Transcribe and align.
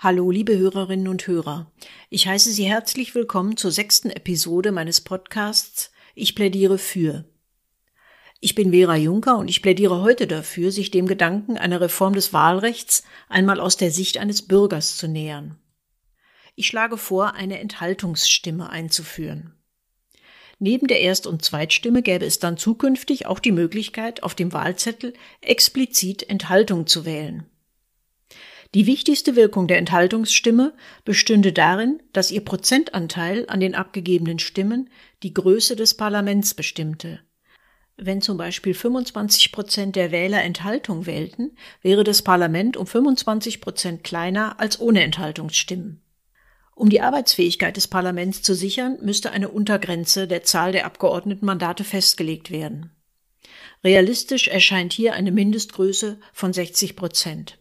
Hallo, 0.00 0.30
liebe 0.30 0.56
Hörerinnen 0.56 1.08
und 1.08 1.26
Hörer. 1.26 1.72
Ich 2.08 2.28
heiße 2.28 2.52
Sie 2.52 2.66
herzlich 2.66 3.16
willkommen 3.16 3.56
zur 3.56 3.72
sechsten 3.72 4.10
Episode 4.10 4.70
meines 4.70 5.00
Podcasts 5.00 5.90
Ich 6.14 6.36
plädiere 6.36 6.78
für. 6.78 7.24
Ich 8.38 8.54
bin 8.54 8.70
Vera 8.70 8.94
Juncker 8.94 9.38
und 9.38 9.48
ich 9.48 9.60
plädiere 9.60 10.00
heute 10.00 10.28
dafür, 10.28 10.70
sich 10.70 10.92
dem 10.92 11.08
Gedanken 11.08 11.58
einer 11.58 11.80
Reform 11.80 12.14
des 12.14 12.32
Wahlrechts 12.32 13.02
einmal 13.28 13.58
aus 13.58 13.76
der 13.76 13.90
Sicht 13.90 14.18
eines 14.18 14.42
Bürgers 14.42 14.96
zu 14.96 15.08
nähern. 15.08 15.58
Ich 16.54 16.68
schlage 16.68 16.96
vor, 16.96 17.34
eine 17.34 17.58
Enthaltungsstimme 17.58 18.70
einzuführen. 18.70 19.52
Neben 20.60 20.86
der 20.86 21.00
Erst- 21.00 21.26
und 21.26 21.44
Zweitstimme 21.44 22.02
gäbe 22.02 22.24
es 22.24 22.38
dann 22.38 22.56
zukünftig 22.56 23.26
auch 23.26 23.40
die 23.40 23.50
Möglichkeit, 23.50 24.22
auf 24.22 24.36
dem 24.36 24.52
Wahlzettel 24.52 25.14
explizit 25.40 26.22
Enthaltung 26.22 26.86
zu 26.86 27.04
wählen. 27.04 27.50
Die 28.74 28.86
wichtigste 28.86 29.34
Wirkung 29.34 29.66
der 29.66 29.78
Enthaltungsstimme 29.78 30.74
bestünde 31.04 31.52
darin, 31.54 32.02
dass 32.12 32.30
ihr 32.30 32.44
Prozentanteil 32.44 33.46
an 33.48 33.60
den 33.60 33.74
abgegebenen 33.74 34.38
Stimmen 34.38 34.90
die 35.22 35.32
Größe 35.32 35.74
des 35.74 35.94
Parlaments 35.94 36.52
bestimmte. 36.52 37.20
Wenn 37.96 38.20
zum 38.20 38.36
Beispiel 38.36 38.74
25 38.74 39.52
Prozent 39.52 39.96
der 39.96 40.12
Wähler 40.12 40.42
Enthaltung 40.42 41.06
wählten, 41.06 41.56
wäre 41.82 42.04
das 42.04 42.22
Parlament 42.22 42.76
um 42.76 42.86
25 42.86 43.60
Prozent 43.60 44.04
kleiner 44.04 44.60
als 44.60 44.78
ohne 44.80 45.02
Enthaltungsstimmen. 45.02 46.02
Um 46.76 46.90
die 46.90 47.00
Arbeitsfähigkeit 47.00 47.76
des 47.76 47.88
Parlaments 47.88 48.42
zu 48.42 48.54
sichern, 48.54 48.98
müsste 49.02 49.32
eine 49.32 49.48
Untergrenze 49.48 50.28
der 50.28 50.44
Zahl 50.44 50.70
der 50.70 50.86
Abgeordnetenmandate 50.86 51.82
festgelegt 51.82 52.52
werden. 52.52 52.92
Realistisch 53.82 54.46
erscheint 54.46 54.92
hier 54.92 55.14
eine 55.14 55.32
Mindestgröße 55.32 56.20
von 56.32 56.52
60 56.52 56.94
Prozent. 56.94 57.58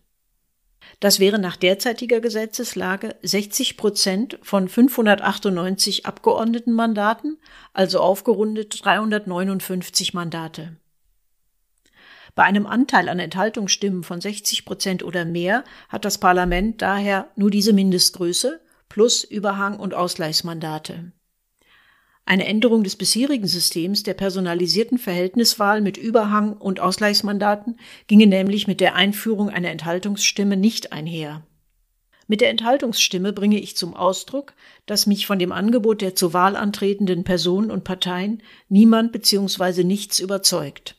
Das 0.99 1.19
wäre 1.19 1.37
nach 1.37 1.57
derzeitiger 1.57 2.19
Gesetzeslage 2.21 3.15
60 3.21 3.77
Prozent 3.77 4.39
von 4.41 4.67
598 4.67 6.07
Abgeordnetenmandaten, 6.07 7.37
also 7.73 7.99
aufgerundet 7.99 8.83
359 8.83 10.15
Mandate. 10.15 10.77
Bei 12.33 12.43
einem 12.43 12.65
Anteil 12.65 13.09
an 13.09 13.19
Enthaltungsstimmen 13.19 14.03
von 14.03 14.21
60 14.21 14.65
Prozent 14.65 15.03
oder 15.03 15.25
mehr 15.25 15.63
hat 15.89 16.05
das 16.05 16.19
Parlament 16.19 16.81
daher 16.81 17.29
nur 17.35 17.51
diese 17.51 17.73
Mindestgröße 17.73 18.59
plus 18.89 19.23
Überhang- 19.23 19.79
und 19.79 19.93
Ausgleichsmandate. 19.93 21.11
Eine 22.27 22.45
Änderung 22.45 22.83
des 22.83 22.97
bisherigen 22.97 23.47
Systems 23.47 24.03
der 24.03 24.13
personalisierten 24.13 24.97
Verhältniswahl 24.97 25.79
mit 25.79 25.95
Überhang 25.95 26.57
und 26.57 26.81
Ausgleichsmandaten 26.81 27.79
ginge 28.07 28.27
nämlich 28.27 28.67
mit 28.67 28.81
der 28.81 28.95
Einführung 28.95 29.49
einer 29.49 29.69
Enthaltungsstimme 29.69 30.57
nicht 30.57 30.91
einher. 30.91 31.47
Mit 32.27 32.41
der 32.41 32.49
Enthaltungsstimme 32.49 33.31
bringe 33.31 33.61
ich 33.61 33.77
zum 33.77 33.93
Ausdruck, 33.93 34.55
dass 34.85 35.07
mich 35.07 35.25
von 35.25 35.39
dem 35.39 35.53
Angebot 35.53 36.01
der 36.01 36.15
zur 36.15 36.33
Wahl 36.33 36.57
antretenden 36.57 37.23
Personen 37.23 37.71
und 37.71 37.85
Parteien 37.85 38.43
niemand 38.67 39.13
bzw. 39.13 39.85
nichts 39.85 40.19
überzeugt. 40.19 40.97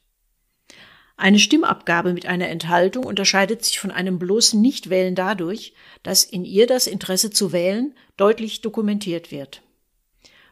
Eine 1.18 1.38
Stimmabgabe 1.38 2.14
mit 2.14 2.24
einer 2.24 2.48
Enthaltung 2.48 3.04
unterscheidet 3.04 3.66
sich 3.66 3.78
von 3.78 3.90
einem 3.90 4.18
bloßen 4.18 4.58
Nichtwählen 4.62 5.14
dadurch, 5.14 5.74
dass 6.02 6.24
in 6.24 6.46
ihr 6.46 6.66
das 6.66 6.86
Interesse 6.86 7.28
zu 7.28 7.52
wählen 7.52 7.94
deutlich 8.16 8.62
dokumentiert 8.62 9.30
wird. 9.30 9.60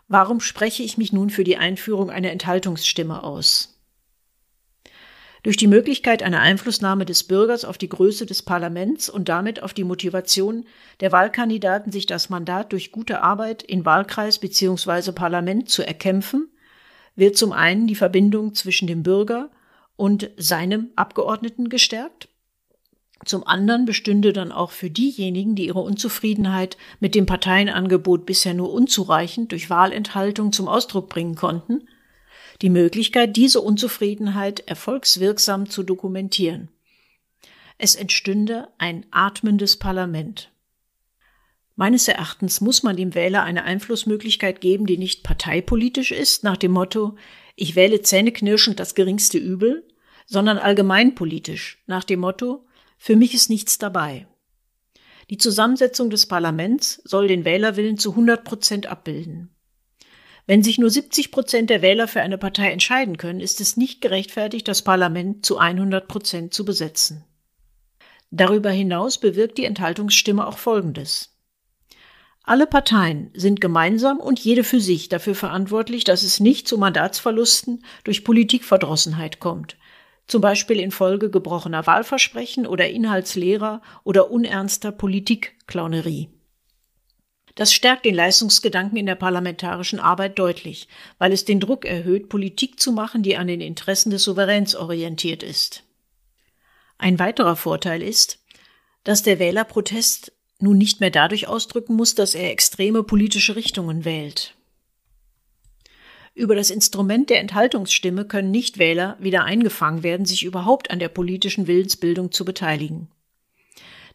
Warum 0.09 0.41
spreche 0.41 0.83
ich 0.85 0.99
mich 0.99 1.13
nun 1.13 1.31
für 1.31 1.43
die 1.43 1.57
Einführung 1.57 2.11
einer 2.11 2.31
Enthaltungsstimme 2.31 3.25
aus? 3.25 3.73
Durch 5.43 5.57
die 5.57 5.67
Möglichkeit 5.67 6.23
einer 6.23 6.41
Einflussnahme 6.41 7.05
des 7.05 7.25
Bürgers 7.25 7.65
auf 7.65 7.79
die 7.79 7.89
Größe 7.89 8.27
des 8.27 8.43
Parlaments 8.43 9.09
und 9.09 9.29
damit 9.29 9.63
auf 9.63 9.75
die 9.75 9.85
Motivation 9.85 10.65
der 11.01 11.13
Wahlkandidaten, 11.13 11.93
sich 11.93 12.07
das 12.07 12.31
Mandat 12.31 12.73
durch 12.73 12.91
gute 12.91 13.23
Arbeit 13.23 13.63
in 13.63 13.85
Wahlkreis 13.85 14.39
bzw. 14.39 15.13
Parlament 15.13 15.69
zu 15.69 15.87
erkämpfen, 15.87 16.49
wird 17.15 17.37
zum 17.37 17.53
einen 17.53 17.87
die 17.87 17.95
Verbindung 17.95 18.55
zwischen 18.55 18.89
dem 18.89 19.03
Bürger 19.03 19.51
und 19.97 20.31
seinem 20.37 20.91
Abgeordneten 20.97 21.69
gestärkt 21.69 22.29
zum 23.25 23.47
anderen 23.47 23.87
bestünde 23.87 24.33
dann 24.33 24.53
auch 24.53 24.71
für 24.71 24.91
diejenigen, 24.91 25.55
die 25.55 25.67
ihre 25.67 25.81
Unzufriedenheit 25.81 26.77
mit 27.01 27.15
dem 27.15 27.27
Parteienangebot 27.27 28.27
bisher 28.27 28.55
nur 28.55 28.73
unzureichend 28.73 29.53
durch 29.53 29.71
Wahlenthaltung 29.71 30.53
zum 30.53 30.69
Ausdruck 30.69 31.09
bringen 31.09 31.35
konnten, 31.35 31.89
die 32.63 32.71
Möglichkeit, 32.71 33.37
diese 33.37 33.61
Unzufriedenheit 33.61 34.61
erfolgswirksam 34.61 35.69
zu 35.69 35.83
dokumentieren. 35.83 36.69
Es 37.79 37.95
entstünde 37.95 38.69
ein 38.79 39.05
atmendes 39.11 39.77
Parlament. 39.77 40.51
Meines 41.75 42.09
Erachtens 42.09 42.63
muss 42.63 42.83
man 42.83 42.97
dem 42.97 43.15
Wähler 43.15 43.43
eine 43.43 43.65
Einflussmöglichkeit 43.65 44.63
geben, 44.63 44.87
die 44.87 44.97
nicht 44.97 45.25
parteipolitisch 45.25 46.11
ist, 46.11 46.43
nach 46.43 46.57
dem 46.57 46.73
Motto, 46.73 47.17
ich 47.55 47.77
wähle 47.77 48.01
zähneknirschend 48.01 48.81
das 48.81 48.95
geringste 48.95 49.37
Übel, 49.37 49.87
sondern 50.25 50.57
allgemeinpolitisch, 50.57 51.83
nach 51.87 52.05
dem 52.05 52.21
Motto, 52.21 52.66
für 52.97 53.17
mich 53.17 53.35
ist 53.35 53.51
nichts 53.51 53.79
dabei. 53.79 54.27
Die 55.29 55.39
Zusammensetzung 55.39 56.11
des 56.11 56.27
Parlaments 56.27 57.01
soll 57.05 57.29
den 57.29 57.45
Wählerwillen 57.45 57.99
zu 57.99 58.11
100 58.11 58.45
Prozent 58.45 58.87
abbilden. 58.87 59.51
Wenn 60.47 60.63
sich 60.63 60.79
nur 60.79 60.91
70 60.91 61.33
Prozent 61.33 61.71
der 61.71 61.83
Wähler 61.83 62.07
für 62.07 62.21
eine 62.21 62.39
Partei 62.39 62.71
entscheiden 62.71 63.17
können, 63.17 63.41
ist 63.41 63.61
es 63.61 63.77
nicht 63.77 64.01
gerechtfertigt, 64.01 64.69
das 64.69 64.83
Parlament 64.83 65.45
zu 65.45 65.59
100 65.59 66.07
Prozent 66.07 66.55
zu 66.55 66.65
besetzen. 66.65 67.25
Darüber 68.31 68.71
hinaus 68.71 69.19
bewirkt 69.19 69.59
die 69.59 69.65
Enthaltungsstimme 69.65 70.47
auch 70.47 70.59
Folgendes. 70.59 71.37
Alle 72.45 72.69
Parteien 72.69 73.31
sind 73.35 73.61
gemeinsam 73.61 74.19
und 74.19 74.39
jede 74.39 74.63
für 74.63 74.81
sich 74.81 75.09
dafür 75.09 75.35
verantwortlich, 75.35 76.05
dass 76.05 76.23
es 76.23 76.39
nicht 76.39 76.69
zu 76.69 76.79
Mandatsverlusten 76.79 77.85
durch 78.05 78.23
Politikverdrossenheit 78.23 79.41
kommt, 79.41 79.77
zum 80.27 80.41
Beispiel 80.41 80.81
infolge 80.81 81.31
gebrochener 81.31 81.87
Wahlversprechen 81.87 82.67
oder 82.67 82.89
inhaltsleerer 82.89 83.81
oder 84.05 84.31
unernster 84.31 84.93
Politikclownerie. 84.93 86.29
Das 87.55 87.73
stärkt 87.73 88.05
den 88.05 88.15
Leistungsgedanken 88.15 88.99
in 88.99 89.07
der 89.07 89.15
parlamentarischen 89.15 89.99
Arbeit 89.99 90.39
deutlich, 90.39 90.89
weil 91.19 91.33
es 91.33 91.47
den 91.47 91.59
Druck 91.59 91.87
erhöht, 91.87 92.29
Politik 92.29 92.79
zu 92.79 92.93
machen, 92.93 93.23
die 93.23 93.37
an 93.37 93.47
den 93.47 93.63
Interessen 93.63 94.11
des 94.11 94.25
Souveräns 94.25 94.77
orientiert 94.77 95.43
ist. 95.43 95.83
Ein 96.99 97.19
weiterer 97.19 97.57
Vorteil 97.57 98.03
ist, 98.03 98.41
dass 99.05 99.23
der 99.23 99.39
Wählerprotest 99.39 100.33
nun 100.59 100.77
nicht 100.77 101.01
mehr 101.01 101.11
dadurch 101.11 101.49
ausdrücken 101.49 101.95
muss, 101.95 102.15
dass 102.15 102.35
er 102.35 102.51
extreme 102.51 103.03
politische 103.03 103.57
Richtungen 103.57 104.05
wählt. 104.05 104.55
Über 106.37 106.55
das 106.55 106.69
Instrument 106.69 107.31
der 107.31 107.41
Enthaltungsstimme 107.41 108.27
können 108.27 108.51
Nichtwähler 108.51 109.17
wieder 109.19 109.45
eingefangen 109.45 110.03
werden, 110.03 110.27
sich 110.27 110.43
überhaupt 110.43 110.91
an 110.91 110.99
der 110.99 111.09
politischen 111.09 111.67
Willensbildung 111.67 112.31
zu 112.31 112.45
beteiligen. 112.45 113.09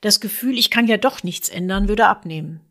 Das 0.01 0.19
Gefühl, 0.19 0.55
ich 0.59 0.69
kann 0.69 0.87
ja 0.87 0.97
doch 0.97 1.23
nichts 1.23 1.49
ändern, 1.49 1.87
würde 1.87 2.05
abnehmen. 2.05 2.61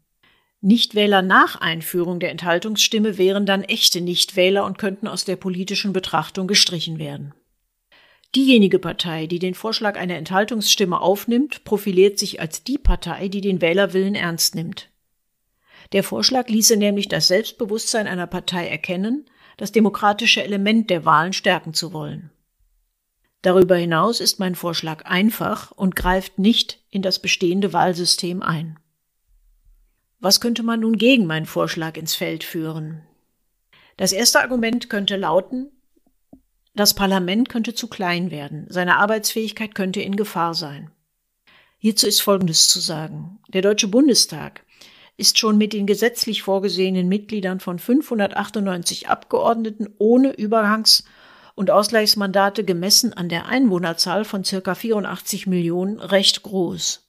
Nichtwähler 0.60 1.20
nach 1.22 1.60
Einführung 1.60 2.20
der 2.20 2.30
Enthaltungsstimme 2.30 3.18
wären 3.18 3.44
dann 3.44 3.64
echte 3.64 4.00
Nichtwähler 4.00 4.64
und 4.64 4.78
könnten 4.78 5.08
aus 5.08 5.24
der 5.24 5.34
politischen 5.34 5.92
Betrachtung 5.92 6.46
gestrichen 6.46 7.00
werden. 7.00 7.34
Diejenige 8.36 8.78
Partei, 8.78 9.26
die 9.26 9.40
den 9.40 9.54
Vorschlag 9.54 9.98
einer 9.98 10.14
Enthaltungsstimme 10.14 11.00
aufnimmt, 11.00 11.64
profiliert 11.64 12.20
sich 12.20 12.40
als 12.40 12.62
die 12.62 12.78
Partei, 12.78 13.26
die 13.26 13.40
den 13.40 13.60
Wählerwillen 13.60 14.14
ernst 14.14 14.54
nimmt. 14.54 14.90
Der 15.92 16.04
Vorschlag 16.04 16.48
ließe 16.48 16.76
nämlich 16.76 17.08
das 17.08 17.26
Selbstbewusstsein 17.26 18.06
einer 18.06 18.28
Partei 18.28 18.68
erkennen, 18.68 19.26
das 19.60 19.72
demokratische 19.72 20.42
Element 20.42 20.88
der 20.88 21.04
Wahlen 21.04 21.34
stärken 21.34 21.74
zu 21.74 21.92
wollen. 21.92 22.30
Darüber 23.42 23.76
hinaus 23.76 24.18
ist 24.18 24.38
mein 24.38 24.54
Vorschlag 24.54 25.04
einfach 25.04 25.70
und 25.72 25.94
greift 25.94 26.38
nicht 26.38 26.82
in 26.88 27.02
das 27.02 27.18
bestehende 27.18 27.74
Wahlsystem 27.74 28.42
ein. 28.42 28.78
Was 30.18 30.40
könnte 30.40 30.62
man 30.62 30.80
nun 30.80 30.96
gegen 30.96 31.26
meinen 31.26 31.44
Vorschlag 31.44 31.98
ins 31.98 32.14
Feld 32.14 32.42
führen? 32.42 33.02
Das 33.98 34.12
erste 34.12 34.40
Argument 34.40 34.88
könnte 34.88 35.16
lauten, 35.16 35.70
das 36.74 36.94
Parlament 36.94 37.50
könnte 37.50 37.74
zu 37.74 37.86
klein 37.86 38.30
werden, 38.30 38.64
seine 38.70 38.96
Arbeitsfähigkeit 38.96 39.74
könnte 39.74 40.00
in 40.00 40.16
Gefahr 40.16 40.54
sein. 40.54 40.90
Hierzu 41.76 42.06
ist 42.06 42.22
Folgendes 42.22 42.68
zu 42.68 42.80
sagen. 42.80 43.40
Der 43.48 43.60
Deutsche 43.60 43.88
Bundestag 43.88 44.64
ist 45.20 45.38
schon 45.38 45.58
mit 45.58 45.74
den 45.74 45.86
gesetzlich 45.86 46.42
vorgesehenen 46.42 47.06
Mitgliedern 47.06 47.60
von 47.60 47.78
598 47.78 49.08
Abgeordneten 49.08 49.88
ohne 49.98 50.32
Übergangs- 50.32 51.04
und 51.54 51.70
Ausgleichsmandate 51.70 52.64
gemessen 52.64 53.12
an 53.12 53.28
der 53.28 53.46
Einwohnerzahl 53.46 54.24
von 54.24 54.44
circa 54.44 54.74
84 54.74 55.46
Millionen 55.46 56.00
recht 56.00 56.42
groß. 56.42 57.06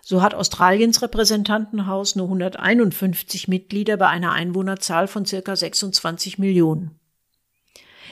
So 0.00 0.22
hat 0.22 0.34
Australiens 0.34 1.02
Repräsentantenhaus 1.02 2.16
nur 2.16 2.26
151 2.26 3.48
Mitglieder 3.48 3.98
bei 3.98 4.08
einer 4.08 4.32
Einwohnerzahl 4.32 5.06
von 5.06 5.26
circa 5.26 5.54
26 5.54 6.38
Millionen. 6.38 6.98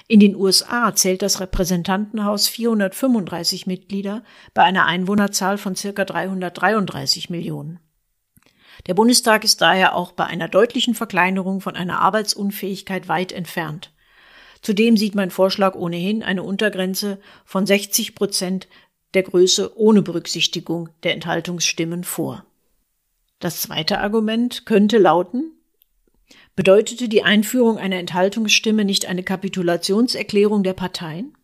In 0.08 0.20
den 0.20 0.36
USA 0.36 0.94
zählt 0.94 1.22
das 1.22 1.40
Repräsentantenhaus 1.40 2.48
435 2.48 3.66
Mitglieder 3.66 4.24
bei 4.52 4.62
einer 4.62 4.84
Einwohnerzahl 4.84 5.56
von 5.56 5.74
circa 5.74 6.04
333 6.04 7.30
Millionen. 7.30 7.80
Der 8.86 8.94
Bundestag 8.94 9.44
ist 9.44 9.60
daher 9.60 9.94
auch 9.94 10.12
bei 10.12 10.24
einer 10.24 10.48
deutlichen 10.48 10.94
Verkleinerung 10.94 11.60
von 11.60 11.76
einer 11.76 12.00
Arbeitsunfähigkeit 12.00 13.08
weit 13.08 13.32
entfernt. 13.32 13.92
Zudem 14.62 14.96
sieht 14.96 15.14
mein 15.14 15.30
Vorschlag 15.30 15.74
ohnehin 15.74 16.22
eine 16.22 16.42
Untergrenze 16.42 17.20
von 17.44 17.66
60 17.66 18.14
Prozent 18.14 18.68
der 19.14 19.24
Größe 19.24 19.76
ohne 19.78 20.02
Berücksichtigung 20.02 20.88
der 21.02 21.14
Enthaltungsstimmen 21.14 22.04
vor. 22.04 22.44
Das 23.40 23.60
zweite 23.60 23.98
Argument 23.98 24.66
könnte 24.66 24.98
lauten, 24.98 25.52
bedeutete 26.54 27.08
die 27.08 27.24
Einführung 27.24 27.76
einer 27.76 27.96
Enthaltungsstimme 27.96 28.84
nicht 28.84 29.06
eine 29.06 29.22
Kapitulationserklärung 29.22 30.62
der 30.62 30.74
Parteien? 30.74 31.36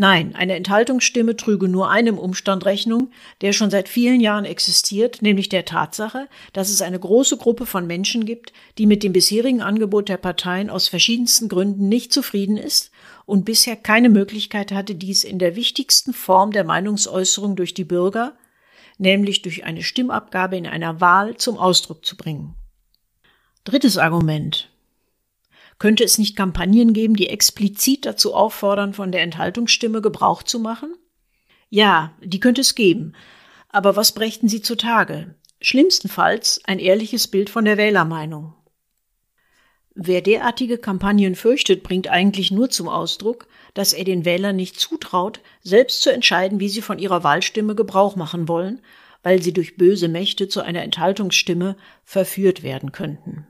Nein, 0.00 0.36
eine 0.36 0.54
Enthaltungsstimme 0.54 1.34
trüge 1.34 1.66
nur 1.66 1.90
einem 1.90 2.18
Umstand 2.18 2.64
Rechnung, 2.66 3.10
der 3.40 3.52
schon 3.52 3.68
seit 3.68 3.88
vielen 3.88 4.20
Jahren 4.20 4.44
existiert, 4.44 5.22
nämlich 5.22 5.48
der 5.48 5.64
Tatsache, 5.64 6.28
dass 6.52 6.70
es 6.70 6.82
eine 6.82 7.00
große 7.00 7.36
Gruppe 7.36 7.66
von 7.66 7.84
Menschen 7.84 8.24
gibt, 8.24 8.52
die 8.78 8.86
mit 8.86 9.02
dem 9.02 9.12
bisherigen 9.12 9.60
Angebot 9.60 10.08
der 10.08 10.18
Parteien 10.18 10.70
aus 10.70 10.86
verschiedensten 10.86 11.48
Gründen 11.48 11.88
nicht 11.88 12.12
zufrieden 12.12 12.56
ist 12.56 12.92
und 13.26 13.44
bisher 13.44 13.74
keine 13.74 14.08
Möglichkeit 14.08 14.70
hatte, 14.70 14.94
dies 14.94 15.24
in 15.24 15.40
der 15.40 15.56
wichtigsten 15.56 16.12
Form 16.12 16.52
der 16.52 16.62
Meinungsäußerung 16.62 17.56
durch 17.56 17.74
die 17.74 17.82
Bürger, 17.82 18.38
nämlich 18.98 19.42
durch 19.42 19.64
eine 19.64 19.82
Stimmabgabe 19.82 20.56
in 20.56 20.68
einer 20.68 21.00
Wahl, 21.00 21.38
zum 21.38 21.58
Ausdruck 21.58 22.06
zu 22.06 22.16
bringen. 22.16 22.54
Drittes 23.64 23.98
Argument. 23.98 24.70
Könnte 25.78 26.02
es 26.02 26.18
nicht 26.18 26.36
Kampagnen 26.36 26.92
geben, 26.92 27.14
die 27.14 27.28
explizit 27.28 28.04
dazu 28.04 28.34
auffordern, 28.34 28.94
von 28.94 29.12
der 29.12 29.22
Enthaltungsstimme 29.22 30.02
Gebrauch 30.02 30.42
zu 30.42 30.58
machen? 30.58 30.94
Ja, 31.70 32.14
die 32.22 32.40
könnte 32.40 32.62
es 32.62 32.74
geben. 32.74 33.14
Aber 33.68 33.94
was 33.94 34.12
brächten 34.12 34.48
sie 34.48 34.62
zutage? 34.62 35.34
Schlimmstenfalls 35.60 36.60
ein 36.64 36.78
ehrliches 36.78 37.28
Bild 37.28 37.50
von 37.50 37.64
der 37.64 37.76
Wählermeinung. 37.76 38.54
Wer 39.94 40.22
derartige 40.22 40.78
Kampagnen 40.78 41.34
fürchtet, 41.34 41.82
bringt 41.82 42.08
eigentlich 42.08 42.52
nur 42.52 42.70
zum 42.70 42.88
Ausdruck, 42.88 43.48
dass 43.74 43.92
er 43.92 44.04
den 44.04 44.24
Wählern 44.24 44.54
nicht 44.54 44.78
zutraut, 44.78 45.40
selbst 45.62 46.02
zu 46.02 46.12
entscheiden, 46.12 46.60
wie 46.60 46.68
sie 46.68 46.82
von 46.82 47.00
ihrer 47.00 47.24
Wahlstimme 47.24 47.74
Gebrauch 47.74 48.14
machen 48.14 48.46
wollen, 48.46 48.80
weil 49.24 49.42
sie 49.42 49.52
durch 49.52 49.76
böse 49.76 50.08
Mächte 50.08 50.48
zu 50.48 50.60
einer 50.60 50.82
Enthaltungsstimme 50.82 51.76
verführt 52.04 52.62
werden 52.62 52.92
könnten. 52.92 53.48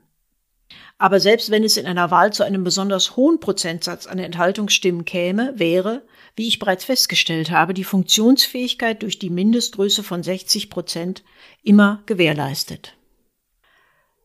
Aber 1.01 1.21
selbst 1.21 1.49
wenn 1.49 1.63
es 1.63 1.77
in 1.77 1.85
einer 1.85 2.11
Wahl 2.11 2.33
zu 2.33 2.43
einem 2.43 2.65
besonders 2.65 3.15
hohen 3.15 3.39
Prozentsatz 3.39 4.05
an 4.05 4.19
Enthaltungsstimmen 4.19 5.05
käme, 5.05 5.53
wäre, 5.55 6.05
wie 6.35 6.49
ich 6.49 6.59
bereits 6.59 6.83
festgestellt 6.83 7.51
habe, 7.51 7.73
die 7.73 7.85
Funktionsfähigkeit 7.85 9.01
durch 9.01 9.17
die 9.17 9.29
Mindestgröße 9.29 10.03
von 10.03 10.23
60 10.23 10.69
Prozent 10.69 11.23
immer 11.63 12.03
gewährleistet. 12.05 12.97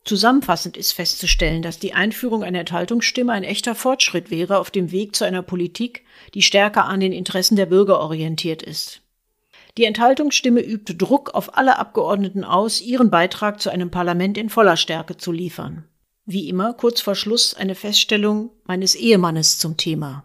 Zusammenfassend 0.04 0.76
ist 0.76 0.92
festzustellen, 0.92 1.62
dass 1.62 1.78
die 1.78 1.94
Einführung 1.94 2.42
einer 2.42 2.58
Enthaltungsstimme 2.58 3.32
ein 3.32 3.44
echter 3.44 3.76
Fortschritt 3.76 4.32
wäre 4.32 4.58
auf 4.58 4.72
dem 4.72 4.90
Weg 4.90 5.14
zu 5.14 5.24
einer 5.24 5.42
Politik, 5.42 6.04
die 6.34 6.42
stärker 6.42 6.86
an 6.86 6.98
den 6.98 7.12
Interessen 7.12 7.54
der 7.54 7.66
Bürger 7.66 8.00
orientiert 8.00 8.64
ist. 8.64 9.00
Die 9.78 9.84
Enthaltungsstimme 9.84 10.60
übt 10.60 10.94
Druck 10.98 11.34
auf 11.34 11.56
alle 11.56 11.78
Abgeordneten 11.78 12.42
aus, 12.42 12.80
ihren 12.80 13.10
Beitrag 13.10 13.60
zu 13.60 13.70
einem 13.70 13.92
Parlament 13.92 14.36
in 14.36 14.50
voller 14.50 14.76
Stärke 14.76 15.16
zu 15.16 15.30
liefern. 15.30 15.84
Wie 16.26 16.48
immer 16.48 16.72
kurz 16.72 17.02
vor 17.02 17.16
Schluss 17.16 17.52
eine 17.52 17.74
Feststellung 17.74 18.50
meines 18.64 18.94
Ehemannes 18.94 19.58
zum 19.58 19.76
Thema. 19.76 20.24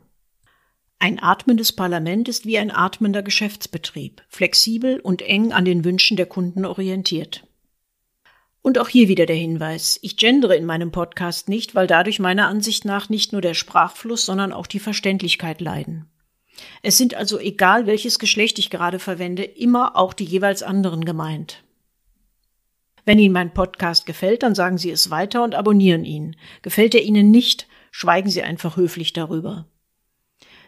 Ein 0.98 1.22
atmendes 1.22 1.74
Parlament 1.74 2.30
ist 2.30 2.46
wie 2.46 2.58
ein 2.58 2.72
atmender 2.72 3.22
Geschäftsbetrieb, 3.22 4.22
flexibel 4.30 5.02
und 5.02 5.22
eng 5.22 5.52
an 5.52 5.66
den 5.66 5.84
Wünschen 5.84 6.16
der 6.16 6.26
Kunden 6.26 6.64
orientiert. 6.64 7.46
Und 8.62 8.78
auch 8.80 8.88
hier 8.88 9.10
wieder 9.10 9.26
der 9.26 9.36
Hinweis, 9.36 10.00
ich 10.02 10.16
gendere 10.16 10.56
in 10.56 10.66
meinem 10.66 10.92
Podcast 10.92 11.50
nicht, 11.50 11.76
weil 11.76 11.88
dadurch 11.88 12.20
meiner 12.20 12.48
Ansicht 12.48 12.86
nach 12.86 13.10
nicht 13.10 13.34
nur 13.34 13.42
der 13.42 13.54
Sprachfluss, 13.54 14.26
sondern 14.26 14.54
auch 14.54 14.68
die 14.68 14.80
Verständlichkeit 14.80 15.60
leiden. 15.60 16.10
Es 16.82 16.98
sind 16.98 17.14
also 17.14 17.40
egal, 17.40 17.88
welches 17.88 18.20
Geschlecht 18.20 18.58
ich 18.58 18.70
gerade 18.70 19.00
verwende, 19.00 19.44
immer 19.44 19.98
auch 19.98 20.14
die 20.14 20.26
jeweils 20.26 20.64
anderen 20.64 21.04
gemeint. 21.04 21.62
Wenn 23.10 23.18
Ihnen 23.18 23.34
mein 23.34 23.56
Podcast 23.56 24.06
gefällt, 24.06 24.44
dann 24.44 24.54
sagen 24.54 24.78
Sie 24.78 24.92
es 24.92 25.10
weiter 25.10 25.44
und 25.44 25.56
abonnieren 25.56 26.06
ihn. 26.06 26.36
Gefällt 26.62 26.94
er 26.94 27.02
Ihnen 27.02 27.32
nicht, 27.32 27.68
schweigen 27.90 28.30
Sie 28.30 28.44
einfach 28.44 28.78
höflich 28.78 29.14
darüber. 29.14 29.66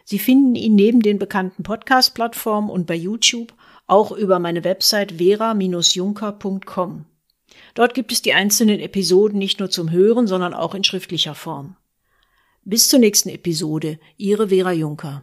Sie 0.02 0.18
finden 0.18 0.56
ihn 0.56 0.74
neben 0.74 1.02
den 1.02 1.20
bekannten 1.20 1.62
Podcast-Plattformen 1.62 2.68
und 2.68 2.88
bei 2.88 2.96
YouTube 2.96 3.54
auch 3.86 4.10
über 4.10 4.40
meine 4.40 4.64
Website 4.64 5.12
vera-junker.com. 5.18 7.04
Dort 7.74 7.94
gibt 7.94 8.10
es 8.10 8.22
die 8.22 8.32
einzelnen 8.32 8.80
Episoden 8.80 9.38
nicht 9.38 9.60
nur 9.60 9.70
zum 9.70 9.92
Hören, 9.92 10.26
sondern 10.26 10.52
auch 10.52 10.74
in 10.74 10.82
schriftlicher 10.82 11.36
Form. 11.36 11.76
Bis 12.64 12.88
zur 12.88 12.98
nächsten 12.98 13.28
Episode, 13.28 14.00
Ihre 14.16 14.48
Vera 14.48 14.72
Junker. 14.72 15.22